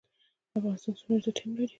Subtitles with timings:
[0.57, 1.67] افغانستان څومره لیتیم لري؟